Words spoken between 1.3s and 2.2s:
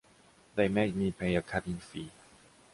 a cabin fee!